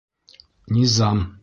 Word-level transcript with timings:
Низам. 0.77 1.23